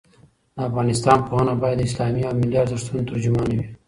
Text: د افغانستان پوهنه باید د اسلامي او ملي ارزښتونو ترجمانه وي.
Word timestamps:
د 0.55 0.57
افغانستان 0.69 1.17
پوهنه 1.27 1.53
باید 1.61 1.77
د 1.79 1.85
اسلامي 1.87 2.21
او 2.27 2.33
ملي 2.39 2.57
ارزښتونو 2.63 3.07
ترجمانه 3.09 3.53
وي. 3.57 3.63